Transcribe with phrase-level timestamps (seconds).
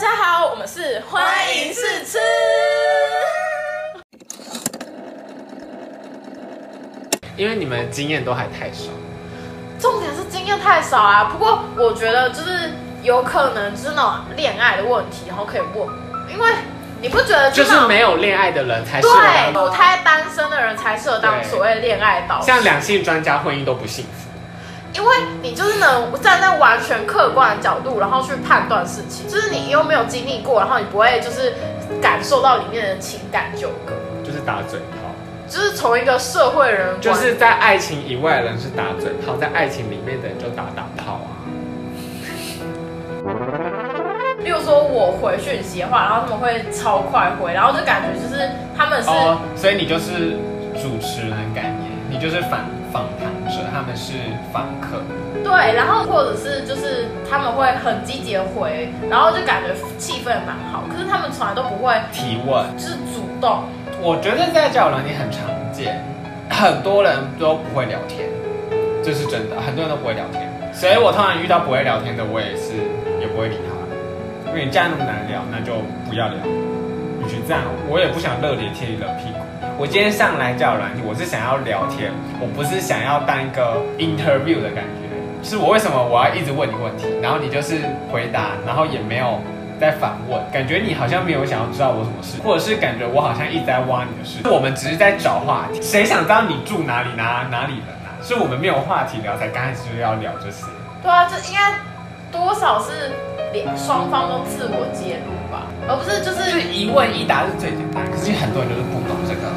[0.00, 1.22] 家好，我们是欢
[1.54, 2.18] 迎试吃。
[7.36, 8.88] 因为你们经验都还太少，
[9.78, 11.24] 重点是经验太少啊。
[11.24, 12.70] 不过我觉得就是
[13.02, 15.86] 有可能就是那种恋爱的问题，然后可以问，
[16.32, 16.50] 因为
[17.02, 24.29] 你不觉得就是没有恋爱的人才适合对当母胎单身的人才适合当所谓恋爱导师，像两性专家婚姻都不幸福。
[24.92, 31.54] 因为你就是能站在完全客观的角度，然后去判断事情，就是你又没有经历过，然后你不会就是
[32.02, 33.92] 感受到里面的情感纠葛，
[34.24, 34.96] 就是打嘴炮，
[35.48, 41.28] 就是从一个社会人就是在爱情以外的人是打嘴炮，在爱情里面的人就打打炮啊。
[44.42, 50.38] 例如说我回讯息的话，然后他们会超快回，然后就感觉就是他们是、哦，所以你就是
[50.80, 52.60] 主持人概念，你就是访
[52.92, 54.14] 访谈者，他们是
[54.52, 55.02] 访客。
[55.42, 63.64] 对，然后或者是就是他们会很积极的回，然后就感觉气氛蛮好，可是他们从来都不会提问，就是主动，
[64.02, 66.04] 我觉得在交友软件很常见，
[66.50, 68.28] 很多人都不会聊天，
[69.02, 72.74] 这是真的，很多人都不会聊天，所以我通常遇到不会聊天的，我也是
[73.20, 75.72] 也不会理他，因为你既然那么难聊，那就
[76.08, 76.36] 不要聊。
[77.20, 79.38] 与其这样，我也不想热脸贴你冷屁股。
[79.80, 85.08] 我今天上来交友软体，我是想要聊天，我不是想要当一个 interview 的感觉。
[85.42, 87.80] 是我为什么我要一直问你问题，然后你就是
[88.12, 89.40] 回答，然后也没有
[89.80, 94.44] 在反问，感觉你好像没有想要知道我什么事，或者是感觉我好像一直在挖你的事。
[94.52, 98.12] 我们只是在找话题，谁想知道你住哪里哪哪里人啊？
[98.20, 100.68] 是我们没有话题聊，才刚开始就要聊这些。
[101.00, 101.80] 对啊，这应该
[102.28, 103.16] 多少是
[103.56, 109.48] 两双方都自我揭露吧，而不是就是就是一问一答是最简单，可是很多人就是不懂这个。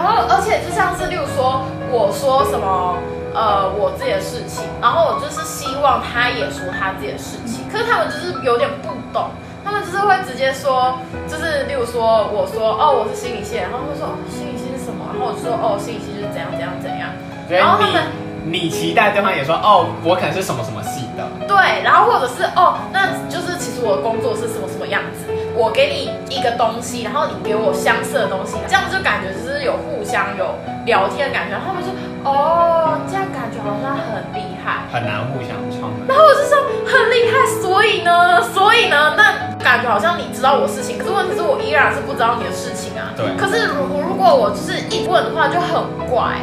[0.00, 1.60] 然后，而且就像是，例如说，
[1.92, 2.96] 我说什么，
[3.36, 9.28] 呃，我自己的事情，然后我就是希望他也说他自己的事情，可是他们就是有点不懂，
[9.62, 10.96] 他们就是会直接说，
[11.28, 15.04] 就是例如说，我说，哦，我是心理系，然后他们说，哦，心理系是什么？
[15.12, 17.12] 然后我就说，哦，心理系就是怎样怎样怎样，
[17.52, 18.00] 然后他们
[18.48, 30.54] 你你期待对方也说哦，我可能是什么什么系的，对，然后或者是哦，那就是其实我的工作是什么什么样子，我给你一个东西，然后你给我相似的东西，这样就感觉就是有互相有
[30.86, 31.92] 聊天的感觉，然后他们说
[32.24, 35.90] 哦，这样感觉好像很厉害，很难互相创。
[36.06, 43.10] 然后我就说很厉害，所以呢，所以呢，那感觉好像你知道我事情，可是问题是我依然是不知道你的事情啊。
[43.16, 46.40] 对可是如如果我就是一问的话就很怪，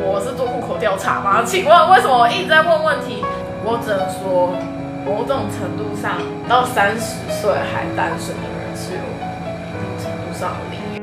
[0.00, 1.42] 我是做户口调查吗？
[1.44, 3.24] 请问为什么我一直在问问题？
[3.64, 4.54] 我只能说，
[5.04, 6.16] 某种程度上，
[6.48, 9.18] 到三十岁还单身的人是有一
[9.74, 11.02] 定程度上的利益。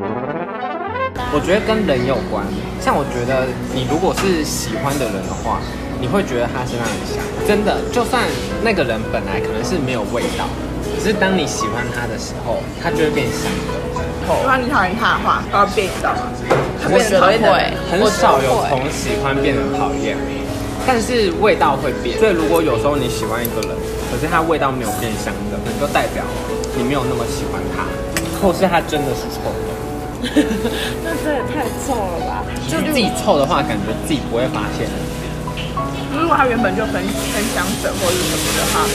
[1.36, 2.48] 我觉得跟人有关，
[2.80, 3.44] 像我觉得
[3.76, 5.60] 你如果是喜欢的人的话，
[6.00, 7.20] 你会觉得他身上很香。
[7.46, 8.24] 真的，就算
[8.64, 10.48] 那个人本来可能是没有味道，
[10.96, 13.76] 可是当你喜欢他的时候，他就会变香的。
[14.26, 16.32] 如果你讨厌他的话，他会变，你知道吗？
[16.82, 17.76] 他我讨厌的人。
[17.92, 20.18] 很少有从喜欢变成讨厌，
[20.88, 22.18] 但是味道会变。
[22.18, 23.72] 所以如果有时候你喜欢一个人，
[24.10, 26.24] 可是他味道没有变香的，可能就代表
[26.78, 27.88] 你没有那么喜欢他，
[28.42, 29.74] 或是他真的是臭的。
[31.04, 32.44] 那这也太臭了吧！
[32.68, 34.88] 就自己臭的话，感觉自己不会发现。
[36.18, 38.88] 如果他原本就喷喷香水或者是什么的话，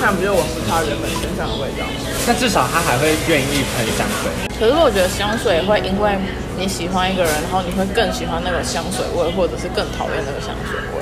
[0.00, 1.84] 那不就闻不到原本身上的味道？
[2.26, 4.30] 那至少他还会愿意喷香水。
[4.58, 6.16] 可是我觉得香水会因为
[6.56, 11.01] 你喜欢一个人，然后你会更喜欢那个香水味，或者是更讨厌那个香水味。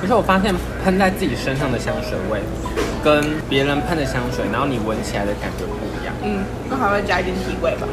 [0.00, 0.54] 可是我发现
[0.84, 2.40] 喷在自己身上的香水味，
[3.02, 6.14] 跟别人喷的香水，然后你闻起来的感觉不一样。
[6.22, 7.86] 嗯，那还会加一点体味吧？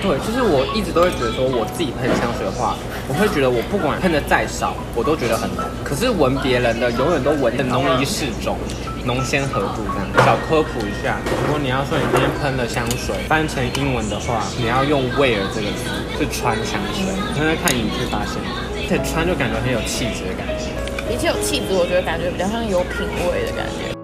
[0.00, 2.76] 对，就是我一直都会觉得说，我自己喷香水的话，
[3.08, 5.64] 我会觉得我不管喷的再少，我都觉得很浓。
[5.82, 8.56] 可是闻别人的，永远都闻得浓于适中，
[9.04, 10.06] 浓先合度这样。
[10.24, 17.10] 小科普一下，如果你要说你今天喷了香水，翻成英文的话，你要用 wear 这个词，是穿香水。
[17.10, 18.38] 你现在看影剧发现，
[18.86, 20.70] 对，穿就感觉很有气质的感觉。
[21.10, 23.99] 比起有气质，我觉得感觉比较像有品味的感觉。